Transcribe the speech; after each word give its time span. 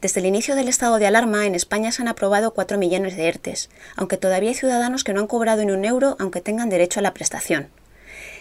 Desde 0.00 0.20
el 0.20 0.26
inicio 0.26 0.54
del 0.54 0.68
estado 0.68 0.98
de 0.98 1.06
alarma, 1.06 1.46
en 1.46 1.54
España 1.54 1.90
se 1.92 2.02
han 2.02 2.08
aprobado 2.08 2.54
4 2.54 2.78
millones 2.78 3.16
de 3.16 3.28
ERTES, 3.28 3.70
aunque 3.96 4.16
todavía 4.16 4.50
hay 4.50 4.54
ciudadanos 4.54 5.04
que 5.04 5.12
no 5.12 5.20
han 5.20 5.26
cobrado 5.26 5.64
ni 5.64 5.72
un 5.72 5.84
euro 5.84 6.16
aunque 6.20 6.40
tengan 6.40 6.70
derecho 6.70 7.00
a 7.00 7.02
la 7.02 7.14
prestación. 7.14 7.68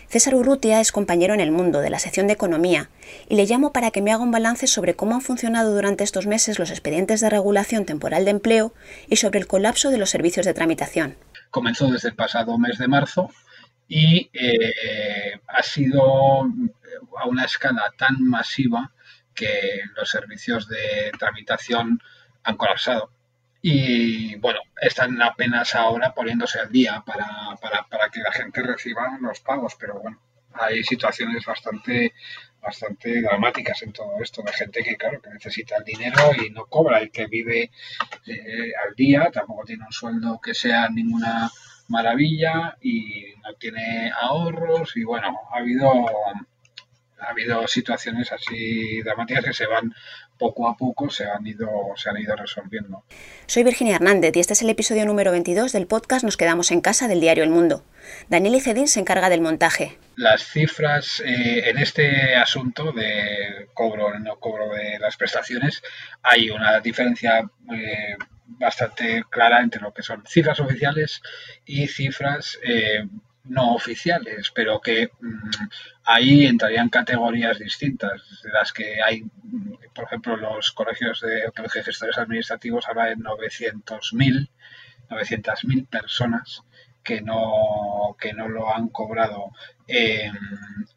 César 0.10 0.36
Urrutia 0.36 0.80
es 0.80 0.94
compañero 0.94 1.34
en 1.34 1.42
El 1.42 1.52
Mundo, 1.52 1.82
de 1.82 1.90
la 1.90 2.00
sección 2.00 2.28
de 2.28 2.34
Economía, 2.34 2.90
y 3.28 3.36
le 3.36 3.46
llamo 3.46 3.74
para 3.74 3.92
que 3.92 4.02
me 4.02 4.14
haga 4.14 4.24
un 4.24 4.32
balance 4.32 4.66
sobre 4.66 4.96
cómo 4.96 5.16
han 5.16 5.22
funcionado 5.22 5.74
durante 5.74 6.06
estos 6.06 6.28
meses 6.28 6.60
los 6.60 6.70
expedientes 6.70 7.20
de 7.20 7.30
regulación 7.30 7.86
temporal 7.86 8.24
de 8.24 8.32
empleo 8.32 8.74
y 9.10 9.18
sobre 9.18 9.40
el 9.40 9.48
colapso 9.48 9.90
de 9.90 9.98
los 9.98 10.10
servicios 10.10 10.46
de 10.46 10.54
tramitación. 10.54 11.18
Comenzó 11.50 11.92
desde 11.92 12.10
el 12.10 12.16
pasado 12.16 12.58
mes 12.58 12.78
de 12.78 12.88
marzo 12.88 13.30
y 13.90 14.30
eh, 14.32 15.42
ha 15.48 15.64
sido 15.64 16.44
a 17.18 17.28
una 17.28 17.44
escala 17.44 17.94
tan 17.98 18.24
masiva 18.24 18.92
que 19.38 19.82
los 19.96 20.10
servicios 20.10 20.68
de 20.68 21.12
tramitación 21.18 22.02
han 22.44 22.58
colapsado. 22.58 23.12
Y 23.62 24.36
bueno, 24.36 24.60
están 24.82 25.22
apenas 25.22 25.76
ahora 25.76 26.14
poniéndose 26.14 26.60
al 26.60 26.72
día 26.72 27.04
para, 27.06 27.56
para, 27.62 28.10
que 28.10 28.22
la 28.22 28.32
gente 28.32 28.62
reciba 28.62 29.18
los 29.22 29.40
pagos, 29.42 29.76
pero 29.80 30.00
bueno, 30.00 30.20
hay 30.54 30.84
situaciones 30.84 31.46
bastante 31.46 32.14
bastante 32.62 33.22
dramáticas 33.22 33.82
en 33.84 33.94
todo 33.94 34.22
esto, 34.22 34.42
de 34.42 34.52
gente 34.52 34.84
que 34.84 34.98
claro 34.98 35.22
que 35.22 35.30
necesita 35.30 35.78
el 35.78 35.86
dinero 35.86 36.32
y 36.34 36.50
no 36.50 36.66
cobra, 36.66 37.00
el 37.00 37.12
que 37.12 37.28
vive 37.28 37.72
eh, 38.26 38.72
al 38.86 38.94
día, 38.96 39.30
tampoco 39.32 39.64
tiene 39.64 39.86
un 39.86 39.94
sueldo 39.94 40.42
que 40.42 40.54
sea 40.54 40.90
ninguna 40.90 41.50
maravilla 41.88 42.78
y 42.82 43.34
no 43.44 43.54
tiene 43.54 44.12
ahorros 44.20 44.98
y 44.98 45.04
bueno, 45.04 45.34
ha 45.54 45.60
habido 45.60 45.92
ha 47.20 47.32
habido 47.32 47.68
situaciones 47.68 48.32
así 48.32 49.02
dramáticas 49.02 49.46
que 49.46 49.54
se 49.54 49.66
van 49.66 49.94
poco 50.38 50.70
a 50.70 50.78
poco 50.78 51.10
se 51.10 51.26
han 51.26 51.46
ido 51.46 51.68
se 51.96 52.10
han 52.10 52.18
ido 52.18 52.36
resolviendo. 52.36 53.04
Soy 53.48 53.64
Virginia 53.64 53.96
Hernández 53.96 54.36
y 54.36 54.40
este 54.40 54.54
es 54.54 54.62
el 54.62 54.70
episodio 54.70 55.06
número 55.06 55.32
22 55.32 55.72
del 55.74 55.88
podcast 55.88 56.24
Nos 56.24 56.38
quedamos 56.38 56.72
en 56.72 56.82
casa 56.82 57.08
del 57.08 57.22
diario 57.22 57.44
El 57.44 57.50
Mundo. 57.50 57.84
Daniel 58.30 58.56
Icedín 58.56 58.88
se 58.88 59.00
encarga 59.00 59.30
del 59.30 59.42
montaje. 59.42 59.98
Las 60.16 60.44
cifras 60.44 61.22
eh, 61.26 61.70
en 61.70 61.78
este 61.78 62.36
asunto 62.36 62.92
de 62.92 63.68
cobro 63.74 64.08
o 64.08 64.20
no 64.20 64.38
cobro 64.40 64.70
de 64.70 65.00
las 65.00 65.18
prestaciones 65.18 65.82
hay 66.22 66.50
una 66.50 66.80
diferencia 66.80 67.50
eh, 67.74 68.16
bastante 68.48 69.24
clara 69.30 69.62
entre 69.62 69.82
lo 69.82 69.94
que 69.94 70.04
son 70.04 70.24
cifras 70.26 70.60
oficiales 70.60 71.22
y 71.66 71.88
cifras 71.88 72.58
eh, 72.64 73.06
no 73.50 73.74
oficiales, 73.74 74.52
pero 74.54 74.80
que 74.80 75.10
mm, 75.20 75.50
ahí 76.06 76.46
entrarían 76.46 76.90
categorías 76.90 77.60
distintas, 77.60 78.42
de 78.44 78.52
las 78.52 78.72
que 78.74 79.02
hay, 79.02 79.24
mm, 79.24 79.74
por 79.94 80.06
ejemplo, 80.06 80.38
los 80.38 80.72
colegios 80.72 81.22
de, 81.22 81.52
gestores 81.84 82.18
administrativos 82.18 82.88
habla 82.88 83.06
de 83.06 83.18
900.000 83.18 84.50
900.000 85.10 85.88
personas 85.88 86.64
que 87.02 87.22
no, 87.22 88.18
que 88.20 88.34
no 88.34 88.50
lo 88.50 88.74
han 88.74 88.90
cobrado. 88.90 89.52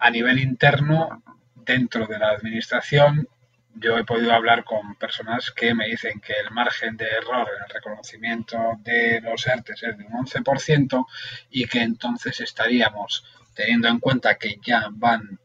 A 0.00 0.10
nivel 0.10 0.40
interno 0.40 1.22
dentro 1.54 2.06
de 2.06 2.18
la 2.18 2.30
administración 2.30 3.28
yo 3.74 3.96
he 3.98 4.04
podido 4.04 4.32
hablar 4.32 4.64
con 4.64 4.94
personas 4.96 5.50
que 5.50 5.74
me 5.74 5.86
dicen 5.86 6.20
que 6.20 6.32
el 6.32 6.50
margen 6.50 6.96
de 6.96 7.06
error 7.06 7.48
en 7.56 7.64
el 7.64 7.70
reconocimiento 7.70 8.58
de 8.78 9.20
los 9.20 9.46
ERTES 9.46 9.82
es 9.82 9.98
de 9.98 10.04
un 10.04 10.26
11% 10.26 11.06
y 11.50 11.66
que 11.66 11.80
entonces 11.80 12.40
estaríamos 12.40 13.24
teniendo 13.54 13.88
en 13.88 14.00
cuenta 14.00 14.36
que 14.36 14.58
ya 14.62 14.88
van 14.90 15.38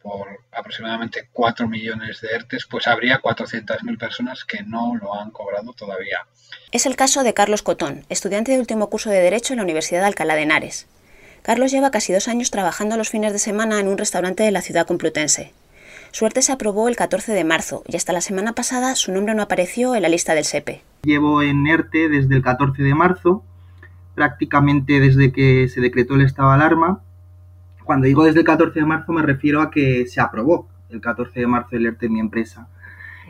por 0.00 0.28
aproximadamente 0.52 1.28
4 1.32 1.66
millones 1.68 2.20
de 2.20 2.28
ERTES, 2.28 2.66
pues 2.70 2.86
habría 2.86 3.20
400.000 3.20 3.98
personas 3.98 4.44
que 4.44 4.62
no 4.62 4.94
lo 4.94 5.18
han 5.20 5.32
cobrado 5.32 5.72
todavía. 5.72 6.26
Es 6.70 6.86
el 6.86 6.94
caso 6.94 7.24
de 7.24 7.34
Carlos 7.34 7.62
Cotón, 7.62 8.06
estudiante 8.08 8.52
de 8.52 8.60
último 8.60 8.88
curso 8.88 9.10
de 9.10 9.20
Derecho 9.20 9.52
en 9.52 9.56
la 9.56 9.64
Universidad 9.64 10.00
de 10.00 10.06
Alcalá 10.06 10.36
de 10.36 10.42
Henares. 10.42 10.86
Carlos 11.42 11.72
lleva 11.72 11.90
casi 11.90 12.12
dos 12.12 12.28
años 12.28 12.52
trabajando 12.52 12.96
los 12.96 13.08
fines 13.08 13.32
de 13.32 13.40
semana 13.40 13.80
en 13.80 13.88
un 13.88 13.98
restaurante 13.98 14.44
de 14.44 14.52
la 14.52 14.62
ciudad 14.62 14.86
complutense. 14.86 15.52
Suerte 16.16 16.40
se 16.40 16.50
aprobó 16.50 16.88
el 16.88 16.96
14 16.96 17.34
de 17.34 17.44
marzo 17.44 17.82
y 17.86 17.94
hasta 17.94 18.14
la 18.14 18.22
semana 18.22 18.54
pasada 18.54 18.94
su 18.94 19.12
nombre 19.12 19.34
no 19.34 19.42
apareció 19.42 19.94
en 19.94 20.00
la 20.00 20.08
lista 20.08 20.34
del 20.34 20.44
SEPE. 20.44 20.80
Llevo 21.02 21.42
en 21.42 21.66
ERTE 21.66 22.08
desde 22.08 22.36
el 22.36 22.42
14 22.42 22.82
de 22.82 22.94
marzo, 22.94 23.44
prácticamente 24.14 24.98
desde 24.98 25.30
que 25.30 25.68
se 25.68 25.82
decretó 25.82 26.14
el 26.14 26.22
estado 26.22 26.48
de 26.48 26.54
alarma. 26.54 27.02
Cuando 27.84 28.06
digo 28.06 28.24
desde 28.24 28.38
el 28.38 28.46
14 28.46 28.80
de 28.80 28.86
marzo 28.86 29.12
me 29.12 29.20
refiero 29.20 29.60
a 29.60 29.70
que 29.70 30.06
se 30.06 30.22
aprobó 30.22 30.70
el 30.88 31.02
14 31.02 31.38
de 31.38 31.46
marzo 31.46 31.76
el 31.76 31.84
ERTE 31.84 32.06
en 32.06 32.12
mi 32.14 32.20
empresa. 32.20 32.66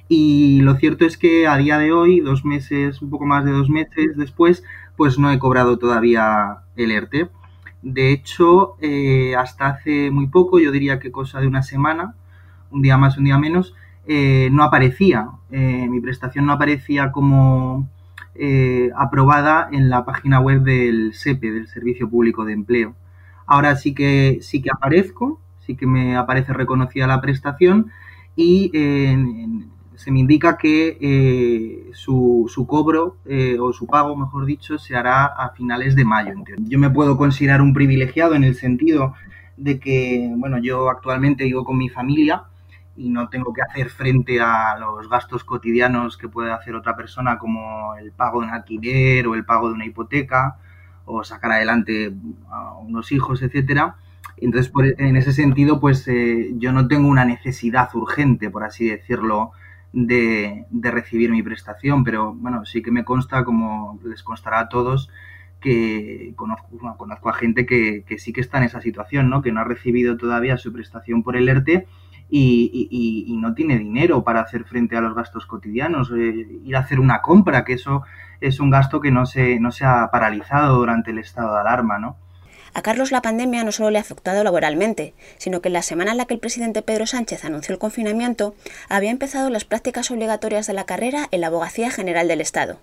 Y 0.06 0.60
lo 0.60 0.76
cierto 0.76 1.06
es 1.06 1.18
que 1.18 1.48
a 1.48 1.56
día 1.56 1.78
de 1.78 1.90
hoy, 1.90 2.20
dos 2.20 2.44
meses, 2.44 3.02
un 3.02 3.10
poco 3.10 3.26
más 3.26 3.44
de 3.44 3.50
dos 3.50 3.68
meses 3.68 4.16
después, 4.16 4.62
pues 4.96 5.18
no 5.18 5.32
he 5.32 5.40
cobrado 5.40 5.76
todavía 5.76 6.58
el 6.76 6.92
ERTE. 6.92 7.30
De 7.82 8.12
hecho, 8.12 8.76
eh, 8.80 9.34
hasta 9.34 9.66
hace 9.66 10.12
muy 10.12 10.28
poco, 10.28 10.60
yo 10.60 10.70
diría 10.70 11.00
que 11.00 11.10
cosa 11.10 11.40
de 11.40 11.48
una 11.48 11.64
semana, 11.64 12.14
un 12.70 12.82
día 12.82 12.96
más, 12.96 13.18
un 13.18 13.24
día 13.24 13.38
menos, 13.38 13.74
eh, 14.08 14.50
no 14.52 14.62
aparecía, 14.62 15.30
eh, 15.50 15.88
mi 15.88 16.00
prestación 16.00 16.46
no 16.46 16.52
aparecía 16.52 17.10
como 17.10 17.88
eh, 18.36 18.90
aprobada 18.96 19.68
en 19.72 19.90
la 19.90 20.04
página 20.04 20.38
web 20.38 20.62
del 20.62 21.12
SEPE, 21.14 21.50
del 21.50 21.68
Servicio 21.68 22.08
Público 22.08 22.44
de 22.44 22.52
Empleo. 22.52 22.94
Ahora 23.46 23.74
sí 23.74 23.94
que, 23.94 24.38
sí 24.42 24.62
que 24.62 24.70
aparezco, 24.70 25.40
sí 25.58 25.74
que 25.76 25.86
me 25.86 26.16
aparece 26.16 26.52
reconocida 26.52 27.08
la 27.08 27.20
prestación 27.20 27.90
y 28.36 28.70
se 29.94 30.10
me 30.10 30.20
indica 30.20 30.58
que 30.58 31.90
su, 31.94 32.46
su, 32.48 32.66
cobro 32.66 33.16
o 33.60 33.72
su 33.72 33.86
pago, 33.86 34.14
mejor 34.14 34.44
dicho, 34.44 34.78
se 34.78 34.94
hará 34.94 35.24
a 35.24 35.50
finales 35.50 35.96
de 35.96 36.04
mayo. 36.04 36.34
Yo 36.58 36.78
me 36.78 36.90
puedo 36.90 37.16
considerar 37.16 37.62
un 37.62 37.72
privilegiado 37.72 38.34
en 38.34 38.44
el 38.44 38.54
sentido 38.56 39.14
de 39.56 39.80
que, 39.80 40.32
bueno, 40.36 40.58
yo 40.58 40.90
actualmente 40.90 41.44
vivo 41.44 41.64
con 41.64 41.78
mi 41.78 41.88
familia, 41.88 42.44
y 42.96 43.10
no 43.10 43.28
tengo 43.28 43.52
que 43.52 43.62
hacer 43.62 43.90
frente 43.90 44.40
a 44.40 44.76
los 44.78 45.08
gastos 45.08 45.44
cotidianos 45.44 46.16
que 46.16 46.28
puede 46.28 46.52
hacer 46.52 46.74
otra 46.74 46.96
persona 46.96 47.38
como 47.38 47.94
el 47.96 48.12
pago 48.12 48.40
de 48.40 48.46
un 48.46 48.54
alquiler 48.54 49.26
o 49.26 49.34
el 49.34 49.44
pago 49.44 49.68
de 49.68 49.74
una 49.74 49.86
hipoteca 49.86 50.56
o 51.04 51.22
sacar 51.22 51.52
adelante 51.52 52.12
a 52.50 52.74
unos 52.78 53.12
hijos, 53.12 53.42
etcétera. 53.42 53.96
Entonces, 54.38 54.72
en 54.98 55.16
ese 55.16 55.32
sentido, 55.32 55.80
pues 55.80 56.06
eh, 56.08 56.52
yo 56.56 56.72
no 56.72 56.88
tengo 56.88 57.08
una 57.08 57.24
necesidad 57.24 57.94
urgente, 57.94 58.50
por 58.50 58.64
así 58.64 58.88
decirlo, 58.88 59.52
de, 59.92 60.66
recibir 60.70 61.30
mi 61.30 61.42
prestación, 61.42 62.04
pero 62.04 62.34
bueno, 62.34 62.64
sí 62.66 62.82
que 62.82 62.90
me 62.90 63.04
consta, 63.04 63.44
como 63.44 63.98
les 64.04 64.22
constará 64.22 64.60
a 64.60 64.68
todos, 64.68 65.08
que 65.60 66.34
conozco, 66.36 66.68
conozco 66.98 67.28
a 67.30 67.32
gente 67.32 67.64
que, 67.64 68.04
que, 68.06 68.18
sí 68.18 68.32
que 68.32 68.42
está 68.42 68.58
en 68.58 68.64
esa 68.64 68.82
situación, 68.82 69.30
¿no? 69.30 69.40
Que 69.40 69.52
no 69.52 69.60
ha 69.60 69.64
recibido 69.64 70.16
todavía 70.16 70.58
su 70.58 70.72
prestación 70.72 71.22
por 71.22 71.36
el 71.36 71.48
ERTE 71.48 71.86
y, 72.28 73.34
no 73.38 73.54
tiene 73.54 73.78
dinero 73.78 74.24
para 74.24 74.40
hacer 74.40 74.64
frente 74.64 74.96
a 74.96 75.00
los 75.00 75.14
gastos 75.14 75.46
cotidianos, 75.46 76.10
eh, 76.10 76.60
ir 76.64 76.76
a 76.76 76.80
hacer 76.80 76.98
una 76.98 77.20
compra, 77.20 77.64
que 77.64 77.74
eso 77.74 78.02
es 78.40 78.60
un 78.60 78.70
gasto 78.70 79.00
que 79.00 79.10
no 79.10 79.26
se, 79.26 79.60
no 79.60 79.70
se 79.70 79.84
ha 79.84 80.08
paralizado 80.10 80.76
durante 80.76 81.10
el 81.10 81.18
estado 81.18 81.54
de 81.54 81.60
alarma, 81.60 81.98
¿no? 81.98 82.16
A 82.74 82.82
Carlos 82.82 83.10
la 83.10 83.22
pandemia 83.22 83.64
no 83.64 83.72
solo 83.72 83.88
le 83.88 83.96
ha 83.96 84.02
afectado 84.02 84.44
laboralmente, 84.44 85.14
sino 85.38 85.62
que 85.62 85.68
en 85.68 85.72
la 85.72 85.80
semana 85.80 86.10
en 86.10 86.18
la 86.18 86.26
que 86.26 86.34
el 86.34 86.40
presidente 86.40 86.82
Pedro 86.82 87.06
Sánchez 87.06 87.44
anunció 87.44 87.72
el 87.72 87.78
confinamiento, 87.78 88.54
había 88.90 89.10
empezado 89.10 89.48
las 89.48 89.64
prácticas 89.64 90.10
obligatorias 90.10 90.66
de 90.66 90.74
la 90.74 90.84
carrera 90.84 91.26
en 91.30 91.40
la 91.40 91.46
Abogacía 91.46 91.90
General 91.90 92.28
del 92.28 92.42
Estado. 92.42 92.78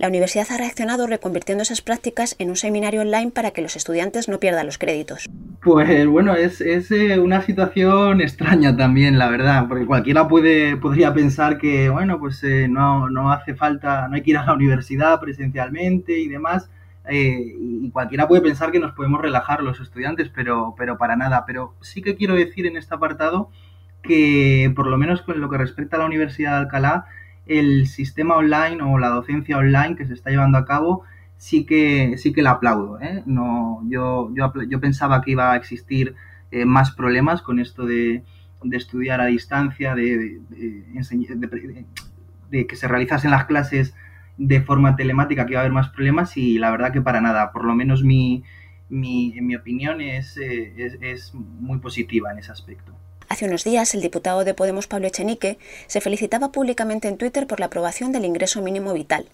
La 0.00 0.08
universidad 0.08 0.46
ha 0.50 0.56
reaccionado 0.56 1.06
reconvirtiendo 1.06 1.60
esas 1.60 1.82
prácticas 1.82 2.34
en 2.38 2.48
un 2.48 2.56
seminario 2.56 3.02
online 3.02 3.32
para 3.32 3.50
que 3.50 3.60
los 3.60 3.76
estudiantes 3.76 4.30
no 4.30 4.40
pierdan 4.40 4.64
los 4.64 4.78
créditos. 4.78 5.28
Pues 5.62 6.06
bueno, 6.06 6.34
es, 6.34 6.62
eh, 6.62 7.20
una 7.20 7.42
situación 7.42 8.22
extraña 8.22 8.74
también, 8.74 9.18
la 9.18 9.28
verdad, 9.28 9.68
porque 9.68 9.84
cualquiera 9.84 10.26
puede, 10.26 10.78
podría 10.78 11.12
pensar 11.12 11.58
que, 11.58 11.90
bueno, 11.90 12.18
pues 12.18 12.42
eh, 12.44 12.66
no, 12.66 13.30
hace 13.30 13.54
falta, 13.54 14.08
no 14.08 14.14
hay 14.14 14.22
que 14.22 14.30
ir 14.30 14.38
a 14.38 14.46
la 14.46 14.54
universidad 14.54 15.20
presencialmente 15.20 16.18
y 16.18 16.28
demás, 16.28 16.70
eh, 17.06 17.54
y 17.60 17.90
cualquiera 17.90 18.26
puede 18.26 18.40
pensar 18.40 18.72
que 18.72 18.80
nos 18.80 18.92
podemos 18.92 19.20
relajar 19.20 19.62
los 19.62 19.80
estudiantes, 19.80 20.30
pero, 20.34 20.74
pero 20.78 20.96
para 20.96 21.14
nada. 21.14 21.44
Pero 21.46 21.74
sí 21.82 22.00
que 22.00 22.16
quiero 22.16 22.36
decir 22.36 22.64
en 22.64 22.78
este 22.78 22.94
apartado 22.94 23.50
que, 24.02 24.72
por 24.74 24.86
lo 24.86 24.96
menos 24.96 25.20
con 25.20 25.38
lo 25.42 25.50
que 25.50 25.58
respecta 25.58 25.96
a 25.96 25.98
la 25.98 26.06
Universidad 26.06 26.52
de 26.52 26.58
Alcalá, 26.60 27.04
el 27.50 27.88
sistema 27.88 28.36
online 28.36 28.80
o 28.80 28.96
la 28.96 29.08
docencia 29.08 29.58
online 29.58 29.96
que 29.96 30.06
se 30.06 30.14
está 30.14 30.30
llevando 30.30 30.56
a 30.56 30.64
cabo 30.64 31.02
sí 31.36 31.66
que, 31.66 32.16
sí 32.16 32.32
que 32.32 32.42
la 32.42 32.52
aplaudo. 32.52 33.00
¿eh? 33.00 33.24
No, 33.26 33.82
yo, 33.88 34.30
yo, 34.34 34.52
yo, 34.68 34.80
pensaba 34.80 35.20
que 35.20 35.32
iba 35.32 35.52
a 35.52 35.56
existir 35.56 36.14
eh, 36.52 36.64
más 36.64 36.92
problemas 36.92 37.42
con 37.42 37.58
esto 37.58 37.86
de, 37.86 38.22
estudiar 38.70 39.20
a 39.20 39.26
distancia, 39.26 39.96
de, 39.96 40.40
de, 42.50 42.66
que 42.68 42.76
se 42.76 42.86
realizasen 42.86 43.32
las 43.32 43.46
clases 43.46 43.96
de 44.38 44.60
forma 44.60 44.94
telemática, 44.94 45.44
que 45.44 45.54
iba 45.54 45.60
a 45.60 45.64
haber 45.64 45.72
más 45.72 45.88
problemas 45.88 46.36
y 46.36 46.58
la 46.58 46.70
verdad 46.70 46.92
que 46.92 47.00
para 47.00 47.20
nada, 47.20 47.50
por 47.50 47.64
lo 47.64 47.74
menos 47.74 48.04
mi, 48.04 48.44
mi 48.88 49.36
en 49.36 49.46
mi 49.48 49.56
opinión 49.56 50.00
es, 50.00 50.36
eh, 50.36 50.72
es, 50.76 50.98
es 51.00 51.34
muy 51.34 51.78
positiva 51.78 52.30
en 52.30 52.38
ese 52.38 52.52
aspecto. 52.52 52.94
Hace 53.30 53.46
unos 53.46 53.62
días, 53.62 53.94
el 53.94 54.00
diputado 54.00 54.42
de 54.42 54.54
Podemos 54.54 54.88
Pablo 54.88 55.06
Echenique 55.06 55.56
se 55.86 56.00
felicitaba 56.00 56.50
públicamente 56.50 57.06
en 57.06 57.16
Twitter 57.16 57.46
por 57.46 57.60
la 57.60 57.66
aprobación 57.66 58.10
del 58.10 58.24
ingreso 58.24 58.60
mínimo 58.60 58.92
vital. 58.92 59.26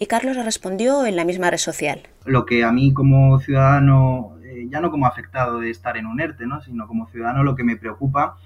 Y 0.00 0.06
Carlos 0.06 0.34
le 0.34 0.42
respondió 0.42 1.06
en 1.06 1.14
la 1.14 1.24
misma 1.24 1.48
red 1.48 1.58
social. 1.58 2.00
Lo 2.24 2.44
que 2.44 2.64
a 2.64 2.72
mí 2.72 2.92
como 2.92 3.38
ciudadano, 3.38 4.36
eh, 4.42 4.66
ya 4.68 4.80
no 4.80 4.90
como 4.90 5.06
afectado 5.06 5.60
de 5.60 5.70
estar 5.70 5.96
en 5.96 6.06
un 6.06 6.20
ERTE, 6.20 6.44
¿no? 6.44 6.60
sino 6.60 6.88
como 6.88 7.06
ciudadano 7.06 7.44
lo 7.44 7.54
que 7.54 7.62
me 7.62 7.76
preocupa 7.76 8.36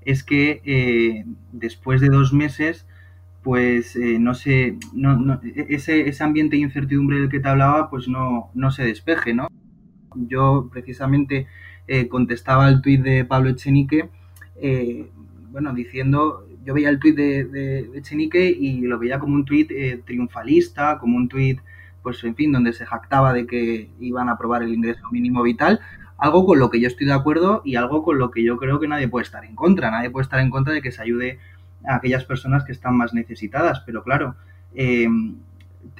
es 0.00 0.24
que 0.24 0.62
eh, 0.64 1.26
después 1.52 2.00
de 2.00 2.08
dos 2.08 2.32
meses, 2.32 2.86
pues 3.42 3.94
eh, 3.96 4.18
no 4.18 4.32
sé, 4.32 4.78
no, 4.94 5.38
ese, 5.68 6.08
ese, 6.08 6.24
ambiente 6.24 6.56
de 6.56 6.62
incertidumbre 6.62 7.20
del 7.20 7.28
que 7.28 7.40
te 7.40 7.48
hablaba, 7.48 7.90
pues 7.90 8.08
no, 8.08 8.50
no 8.54 8.70
se 8.70 8.84
despeje, 8.84 9.34
¿no? 9.34 9.48
Yo 10.14 10.70
precisamente 10.72 11.46
contestaba 12.08 12.68
el 12.68 12.80
tuit 12.80 13.02
de 13.02 13.24
Pablo 13.24 13.50
Echenique, 13.50 14.08
bueno, 15.50 15.72
diciendo 15.74 16.46
yo 16.66 16.74
veía 16.74 16.90
el 16.90 16.98
tuit 16.98 17.16
de, 17.16 18.00
Chenique 18.02 18.44
y 18.50 18.80
lo 18.80 18.98
veía 18.98 19.20
como 19.20 19.34
un 19.34 19.44
tuit 19.44 19.70
eh, 19.70 20.02
triunfalista, 20.04 20.98
como 20.98 21.16
un 21.16 21.28
tuit, 21.28 21.60
pues 22.02 22.22
en 22.24 22.34
fin, 22.34 22.50
donde 22.50 22.72
se 22.72 22.84
jactaba 22.84 23.32
de 23.32 23.46
que 23.46 23.88
iban 24.00 24.28
a 24.28 24.32
aprobar 24.32 24.64
el 24.64 24.74
ingreso 24.74 25.08
mínimo 25.12 25.44
vital, 25.44 25.80
algo 26.18 26.44
con 26.44 26.58
lo 26.58 26.68
que 26.68 26.80
yo 26.80 26.88
estoy 26.88 27.06
de 27.06 27.12
acuerdo 27.12 27.62
y 27.64 27.76
algo 27.76 28.02
con 28.02 28.18
lo 28.18 28.32
que 28.32 28.42
yo 28.42 28.56
creo 28.56 28.80
que 28.80 28.88
nadie 28.88 29.06
puede 29.06 29.22
estar 29.22 29.44
en 29.44 29.54
contra. 29.54 29.92
Nadie 29.92 30.10
puede 30.10 30.24
estar 30.24 30.40
en 30.40 30.50
contra 30.50 30.74
de 30.74 30.82
que 30.82 30.90
se 30.90 31.02
ayude 31.02 31.38
a 31.86 31.96
aquellas 31.96 32.24
personas 32.24 32.64
que 32.64 32.72
están 32.72 32.96
más 32.96 33.14
necesitadas, 33.14 33.82
pero 33.86 34.02
claro, 34.02 34.34
eh, 34.74 35.06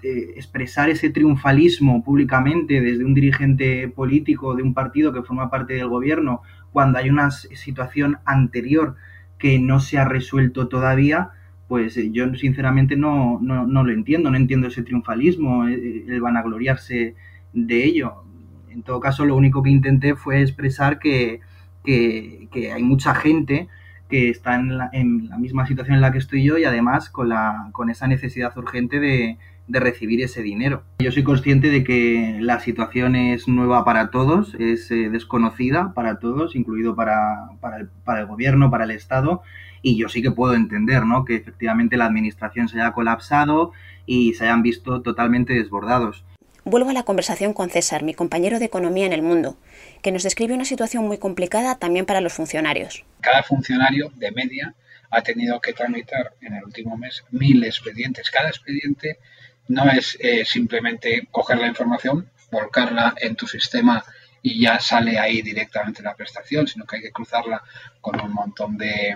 eh, 0.03 0.33
expresar 0.35 0.91
ese 0.91 1.11
triunfalismo 1.11 2.03
públicamente 2.03 2.81
desde 2.81 3.05
un 3.05 3.15
dirigente 3.15 3.87
político 3.89 4.57
de 4.57 4.65
un 4.65 4.75
partido 4.75 5.13
que 5.13 5.23
forma 5.23 5.49
parte 5.49 5.75
del 5.75 5.89
gobierno 5.89 6.43
cuando 6.77 6.99
hay 6.99 7.09
una 7.09 7.31
situación 7.31 8.19
anterior 8.27 8.97
que 9.39 9.59
no 9.59 9.81
se 9.81 9.97
ha 9.97 10.05
resuelto 10.05 10.69
todavía, 10.69 11.31
pues 11.69 11.97
eh, 11.97 12.11
yo 12.13 12.35
sinceramente 12.35 12.97
no, 12.97 13.39
no, 13.41 13.67
no 13.67 13.83
lo 13.83 13.95
entiendo, 13.95 14.31
no 14.31 14.37
entiendo 14.37 14.69
ese 14.69 14.83
triunfalismo, 14.83 15.67
eh, 15.69 15.73
eh, 15.73 16.05
el 16.07 16.21
vanagloriarse 16.21 17.15
de 17.55 17.85
ello. 17.85 18.25
En 18.69 18.83
todo 18.83 19.01
caso, 19.01 19.25
lo 19.25 19.37
único 19.37 19.63
que 19.63 19.71
intenté 19.71 20.17
fue 20.17 20.43
expresar 20.43 20.99
que, 20.99 21.41
que, 21.83 22.73
hay 22.75 22.83
mucha 22.83 23.15
gente 23.15 23.69
que 24.11 24.29
está 24.29 24.57
en 24.57 24.77
la, 24.77 24.91
en 24.93 25.31
la, 25.31 25.39
misma 25.39 25.67
situación 25.67 25.95
en 25.95 26.03
la 26.03 26.13
que 26.13 26.19
estoy 26.19 26.45
yo 26.45 26.59
y 26.59 26.65
además 26.65 27.09
con, 27.09 27.31
la, 27.31 27.71
con 27.73 27.89
esa 27.89 28.07
necesidad 28.07 28.53
urgente 28.59 29.01
de, 29.01 29.39
de 29.69 29.81
recibir 29.81 30.23
ese 30.23 30.43
dinero. 30.43 30.85
Yo 30.99 31.11
soy 31.13 31.25
consciente 31.25 31.71
de 31.71 31.85
que 31.85 32.39
la 32.41 32.61
situación 32.61 33.17
es 33.17 33.49
nueva 33.49 33.85
para 33.85 34.11
todos, 34.11 34.55
es 34.59 34.91
eh, 34.91 35.11
desconocida 35.11 35.93
para 35.95 36.19
todos, 36.19 36.55
incluido 36.55 36.95
para, 36.95 37.51
para, 37.61 37.79
el, 37.79 37.89
para, 38.05 38.21
el, 38.21 38.27
gobierno, 38.27 38.71
para 38.71 38.85
el 38.85 38.93
Estado, 38.93 39.43
y 39.83 39.97
yo 39.97 40.09
sí 40.09 40.23
que 40.23 40.31
puedo 40.31 40.55
entender 40.55 41.05
¿no? 41.05 41.25
que 41.25 41.37
efectivamente 41.37 41.97
la 41.97 42.07
administración 42.07 42.69
se 42.69 42.81
haya 42.81 42.93
colapsado 42.93 43.73
y 44.07 44.35
se 44.35 44.45
hayan 44.45 44.63
visto 44.63 45.03
totalmente 45.03 45.53
desbordados. 45.53 46.25
Vuelvo 46.65 46.91
a 46.91 46.93
la 46.93 47.05
conversación 47.05 47.53
con 47.53 47.71
César, 47.71 48.03
mi 48.03 48.13
compañero 48.13 48.59
de 48.59 48.65
Economía 48.65 49.07
en 49.07 49.13
el 49.13 49.23
Mundo, 49.23 49.57
que 50.03 50.11
nos 50.11 50.25
describe 50.25 50.53
una 50.53 50.65
situación 50.65 51.07
muy 51.07 51.19
complicada 51.19 51.79
también 51.79 52.07
para 52.07 52.21
los 52.21 52.33
funcionarios. 52.33 53.05
Cada 53.21 53.45
funcionario, 53.45 54.11
de 54.17 54.33
media, 54.33 54.75
ha 55.11 55.23
tenido 55.23 55.61
que 55.61 55.73
tramitar 55.73 56.33
en 56.41 56.55
el 56.55 56.65
último 56.65 56.97
mes 56.97 57.23
mil 57.31 57.63
expedientes. 57.63 58.31
Cada 58.31 58.49
expediente 58.49 59.19
no 59.69 59.91
es 59.91 60.17
eh, 60.21 60.45
simplemente 60.45 61.29
coger 61.31 61.59
la 61.59 61.67
información, 61.67 62.31
volcarla 62.51 63.15
en 63.19 63.37
tu 63.37 63.47
sistema 63.47 64.05
y 64.43 64.61
ya 64.61 64.79
sale 64.79 65.19
ahí 65.19 65.43
directamente 65.43 66.03
la 66.03 66.15
prestación, 66.15 66.69
sino 66.69 66.85
que 66.85 66.97
hay 66.97 67.03
que 67.03 67.11
cruzarla 67.11 67.63
con 68.01 68.21
un 68.21 68.33
montón 68.33 68.77
de, 68.79 69.15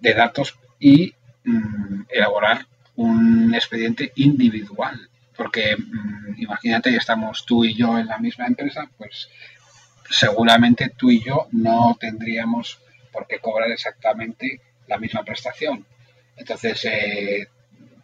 datos 0.00 0.58
y 0.78 1.14
mm, 1.44 2.02
elaborar 2.10 2.66
un 2.96 3.54
expediente 3.54 4.12
individual. 4.16 5.08
Porque 5.34 5.76
mm, 5.76 6.42
imagínate 6.42 6.94
estamos 6.94 7.46
tú 7.46 7.64
y 7.64 7.74
yo 7.74 7.98
en 7.98 8.06
la 8.06 8.18
misma 8.18 8.46
empresa, 8.46 8.88
pues 8.98 9.30
seguramente 10.10 10.92
tú 10.96 11.10
y 11.10 11.22
yo 11.22 11.48
no 11.52 11.96
tendríamos 11.98 12.80
por 13.10 13.26
qué 13.26 13.38
cobrar 13.38 13.70
exactamente 13.70 14.60
la 14.88 14.98
misma 14.98 15.22
prestación. 15.24 15.86
Entonces, 16.36 16.84
eh, 16.84 17.48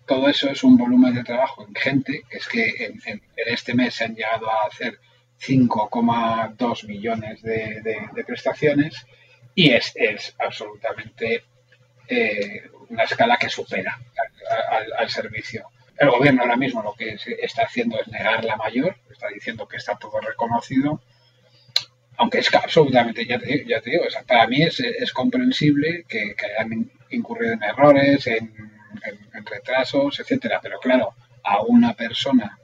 todo 0.06 0.29
eso 0.29 0.49
es 0.49 0.62
un 0.62 0.76
volumen 0.76 1.14
de 1.14 1.25
trabajo 1.25 1.67
ingente, 1.69 2.23
que 2.31 2.37
es 2.38 2.49
que 2.49 2.87
en, 2.87 3.23
este 3.37 3.75
mes 3.75 3.94
se 3.94 4.05
han 4.05 4.14
llegado 4.14 4.49
a 4.49 4.67
hacer 4.67 4.99
5,2 5.41 6.87
millones 6.87 7.43
de, 7.43 8.25
prestaciones 8.26 9.05
y 9.55 9.73
es, 9.73 9.94
absolutamente 10.38 11.44
eh, 12.08 12.62
una 12.88 13.03
escala 13.03 13.37
que 13.37 13.50
supera 13.50 13.99
al, 14.97 15.11
servicio. 15.11 15.69
El 15.99 16.11
gobierno 16.11 16.43
ahora 16.43 16.56
mismo 16.56 16.82
lo 16.82 16.94
que 16.94 17.17
está 17.41 17.62
haciendo 17.62 18.00
es 18.00 18.06
negar 18.08 18.44
la 18.44 18.56
mayor, 18.56 18.97
está 19.11 19.29
diciendo 19.29 19.67
que 19.67 19.79
está 19.79 19.97
todo 19.97 20.20
reconocido, 20.20 21.00
aunque 22.19 22.38
es 22.38 22.55
absolutamente, 22.55 23.26
ya 23.26 23.38
te, 23.38 23.64
ya 23.67 23.81
te 23.81 23.91
digo, 23.91 24.05
para 24.26 24.47
mí 24.47 24.62
es, 24.62 24.81
es 24.81 25.12
comprensible 25.12 26.05
que, 26.08 26.35
que 26.35 26.47
hayan 26.47 26.91
incurrido 27.11 27.55
en 27.55 27.62
errores, 27.62 28.26
en 28.26 28.75
en, 29.04 29.46
retrasos, 29.46 30.20
etcétera. 30.20 30.60
Pero 30.62 30.78
claro, 30.78 31.14
a 31.43 31.62
una 31.62 31.94
persona 31.94 32.58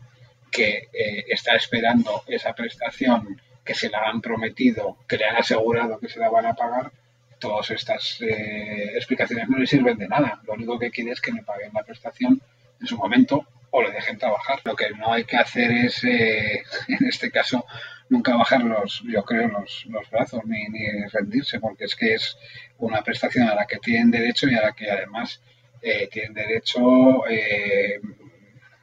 que 0.51 0.89
eh, 0.93 1.25
está 1.29 1.57
esperando 1.57 2.25
esa 2.27 2.55
prestación, 2.55 3.41
que 3.65 3.75
se 3.75 3.89
la 3.89 4.03
han 4.09 4.21
prometido, 4.21 4.99
que 5.09 5.17
le 5.17 5.25
han 5.25 5.37
asegurado 5.37 5.99
que 5.99 6.09
se 6.09 6.21
la 6.21 6.29
van 6.29 6.47
a 6.47 6.55
pagar, 6.55 6.93
todas 7.39 7.71
estas 7.71 8.21
eh, 8.21 8.93
explicaciones 8.95 9.49
no 9.49 9.59
le 9.59 9.67
sirven 9.67 9.99
de 9.99 10.09
nada. 10.09 10.41
Lo 10.47 10.55
único 10.55 10.79
que 10.79 10.91
quiere 10.91 11.13
es 11.13 11.21
que 11.21 11.33
le 11.33 11.43
paguen 11.43 11.73
la 11.73 11.83
prestación 11.83 12.41
en 12.81 12.87
su 12.87 12.97
momento 12.97 13.47
o 13.71 13.83
le 13.83 13.91
dejen 13.91 14.19
trabajar. 14.19 14.61
Lo 14.65 14.77
que 14.77 14.91
no 14.91 15.13
hay 15.13 15.25
que 15.25 15.37
hacer 15.37 15.73
es, 15.73 16.05
eh, 16.05 16.63
en 16.89 17.07
este 17.09 17.31
caso, 17.31 17.65
nunca 18.09 18.37
bajar 18.37 18.63
los, 18.63 19.03
yo 19.09 19.25
creo, 19.25 19.49
los, 19.49 19.87
los 19.87 20.09
brazos 20.11 20.45
ni 20.45 20.67
rendirse, 21.13 21.59
porque 21.59 21.85
es 21.85 21.97
que 21.97 22.15
es 22.15 22.37
una 22.79 23.03
prestación 23.03 23.49
a 23.49 23.55
la 23.55 23.67
que 23.67 23.79
tienen 23.79 24.11
derecho 24.11 24.49
y 24.49 24.55
a 24.55 24.63
la 24.63 24.73
que 24.73 24.91
además 24.91 25.41
eh, 25.83 26.09
tienen 26.11 26.35
derecho 26.35 27.27
eh, 27.29 28.01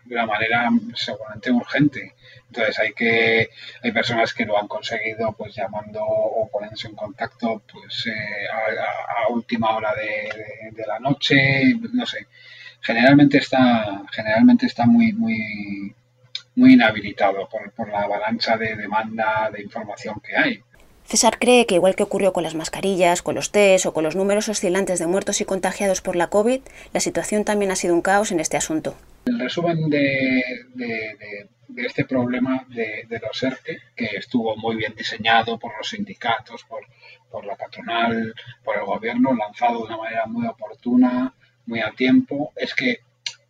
de 0.05 0.15
una 0.15 0.25
manera 0.25 0.69
seguramente 0.95 1.51
urgente. 1.51 2.15
Entonces 2.47 2.79
hay 2.79 2.93
que 2.93 3.49
hay 3.83 3.91
personas 3.91 4.33
que 4.33 4.45
lo 4.45 4.57
han 4.59 4.67
conseguido 4.67 5.31
pues 5.33 5.55
llamando 5.55 6.03
o 6.03 6.49
poniéndose 6.51 6.87
en 6.87 6.95
contacto 6.95 7.61
pues 7.71 8.07
eh, 8.07 8.47
a, 8.49 9.31
última 9.31 9.75
hora 9.75 9.93
de, 9.93 10.29
de, 10.35 10.71
de, 10.71 10.87
la 10.87 10.99
noche, 10.99 11.75
no 11.93 12.05
sé. 12.05 12.27
Generalmente 12.81 13.37
está 13.37 14.03
generalmente 14.11 14.65
está 14.65 14.85
muy 14.85 15.13
muy 15.13 15.93
muy 16.55 16.73
inhabilitado 16.73 17.47
por, 17.47 17.71
por 17.71 17.89
la 17.89 18.01
avalancha 18.01 18.57
de 18.57 18.75
demanda 18.75 19.49
de 19.51 19.61
información 19.61 20.19
que 20.21 20.35
hay. 20.35 20.63
César 21.09 21.39
cree 21.39 21.65
que 21.65 21.73
igual 21.73 21.95
que 21.95 22.03
ocurrió 22.03 22.33
con 22.33 22.43
las 22.43 22.53
mascarillas, 22.53 23.23
con 23.23 23.33
los 23.33 23.51
test 23.51 23.87
o 23.87 23.93
con 23.93 24.03
los 24.03 24.15
números 24.15 24.47
oscilantes 24.47 24.99
de 24.99 25.07
muertos 25.07 25.41
y 25.41 25.45
contagiados 25.45 26.01
por 26.01 26.15
la 26.15 26.27
COVID, 26.27 26.61
la 26.93 26.99
situación 26.99 27.43
también 27.45 27.71
ha 27.71 27.75
sido 27.75 27.95
un 27.95 28.03
caos 28.03 28.31
en 28.31 28.39
este 28.39 28.57
asunto. 28.57 28.95
El 29.25 29.39
resumen 29.39 29.89
de, 29.89 30.67
de, 30.75 30.85
de, 30.85 31.49
de 31.67 31.85
este 31.87 32.05
problema 32.05 32.63
de, 32.69 33.21
los 33.25 33.41
ERTE, 33.41 33.81
que 33.95 34.05
estuvo 34.17 34.55
muy 34.57 34.75
bien 34.75 34.93
diseñado 34.95 35.57
por 35.57 35.75
los 35.75 35.89
sindicatos, 35.89 36.63
por, 36.65 36.81
por 37.31 37.43
la 37.43 37.55
patronal, 37.55 38.35
por 38.63 38.77
el 38.77 38.85
gobierno, 38.85 39.33
lanzado 39.33 39.79
de 39.79 39.85
una 39.85 39.97
manera 39.97 40.27
muy 40.27 40.45
oportuna, 40.45 41.33
muy 41.65 41.79
a 41.79 41.89
tiempo, 41.89 42.53
es 42.55 42.75
que 42.75 42.99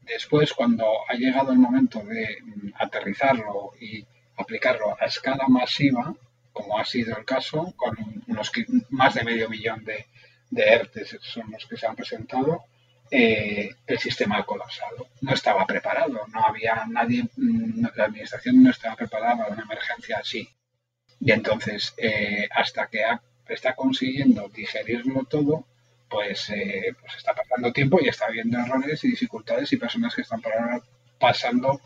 después 0.04 0.54
cuando 0.54 0.86
ha 1.10 1.14
llegado 1.16 1.52
el 1.52 1.60
momento 1.60 2.00
de 2.00 2.38
aterrizarlo 2.76 3.74
y 3.82 4.06
aplicarlo 4.38 4.96
a 4.98 5.08
escala 5.08 5.46
masiva, 5.50 6.16
como 6.60 6.78
ha 6.78 6.84
sido 6.84 7.18
el 7.18 7.24
caso, 7.24 7.74
con 7.78 7.96
unos 8.28 8.52
más 8.90 9.14
de 9.14 9.24
medio 9.24 9.50
millón 9.50 9.86
de, 9.86 10.08
de 10.50 10.64
ERTES 10.64 11.18
son 11.22 11.50
los 11.52 11.66
que 11.66 11.78
se 11.78 11.88
han 11.88 11.96
presentado, 11.96 12.66
eh, 13.10 13.70
el 13.88 13.98
sistema 13.98 14.38
ha 14.40 14.46
colapsado. 14.46 15.08
No 15.22 15.34
estaba 15.34 15.66
preparado, 15.66 16.28
no 16.28 16.46
había 16.46 16.84
nadie, 16.90 17.24
mm, 17.36 17.86
la 17.96 18.06
administración 18.06 18.62
no 18.62 18.72
estaba 18.72 18.96
preparada 18.98 19.38
para 19.38 19.54
una 19.54 19.64
emergencia 19.64 20.18
así. 20.18 20.50
Y 21.22 21.32
entonces, 21.32 21.94
eh, 21.98 22.50
hasta 22.52 22.88
que 22.88 23.06
ha, 23.06 23.22
está 23.48 23.74
consiguiendo 23.74 24.50
digerirlo 24.50 25.24
todo, 25.24 25.66
pues, 26.10 26.50
eh, 26.50 26.94
pues 27.00 27.16
está 27.16 27.34
pasando 27.34 27.72
tiempo 27.72 28.00
y 28.02 28.10
está 28.10 28.26
habiendo 28.26 28.60
errores 28.60 29.02
y 29.06 29.12
dificultades 29.12 29.72
y 29.72 29.78
personas 29.78 30.14
que 30.14 30.24
están 30.24 30.42
pasando 31.20 31.80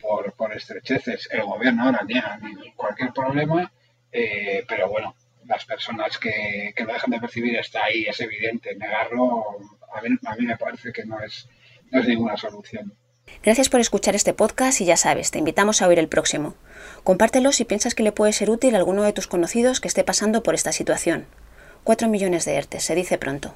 por, 0.00 0.32
por 0.34 0.52
estrecheces. 0.54 1.28
El 1.32 1.42
gobierno 1.42 1.84
ahora 1.84 2.04
niega 2.06 2.38
cualquier 2.76 3.12
problema 3.12 3.72
eh, 4.12 4.64
pero 4.68 4.88
bueno, 4.88 5.14
las 5.46 5.64
personas 5.64 6.18
que, 6.18 6.72
que, 6.76 6.84
lo 6.84 6.92
dejan 6.92 7.10
de 7.10 7.20
percibir 7.20 7.56
está 7.56 7.84
ahí, 7.84 8.04
es 8.04 8.20
evidente. 8.20 8.74
Negarlo 8.76 9.58
a 9.92 10.00
mí, 10.02 10.16
a 10.24 10.36
mí 10.36 10.46
me 10.46 10.56
parece 10.56 10.92
que 10.92 11.04
no 11.04 11.20
es, 11.20 11.48
no 11.90 12.00
es 12.00 12.08
ninguna 12.08 12.36
solución. 12.36 12.92
Gracias 13.42 13.68
por 13.68 13.80
escuchar 13.80 14.14
este 14.14 14.34
podcast 14.34 14.80
y 14.80 14.84
ya 14.84 14.96
sabes, 14.96 15.30
te 15.30 15.38
invitamos 15.38 15.80
a 15.80 15.88
oír 15.88 15.98
el 15.98 16.08
próximo. 16.08 16.54
Compártelo 17.04 17.52
si 17.52 17.64
piensas 17.64 17.94
que 17.94 18.02
le 18.02 18.12
puede 18.12 18.32
ser 18.32 18.50
útil 18.50 18.74
a 18.74 18.78
alguno 18.78 19.02
de 19.02 19.12
tus 19.12 19.26
conocidos 19.26 19.80
que 19.80 19.88
esté 19.88 20.04
pasando 20.04 20.42
por 20.42 20.54
esta 20.54 20.72
situación. 20.72 21.26
Cuatro 21.84 22.08
millones 22.08 22.44
de 22.44 22.56
ERTE, 22.56 22.80
se 22.80 22.94
dice 22.94 23.16
pronto. 23.16 23.54